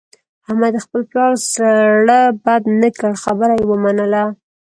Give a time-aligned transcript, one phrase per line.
[0.47, 4.23] احمد د خپل پلار زړه بد نه کړ، خبره یې ومنله.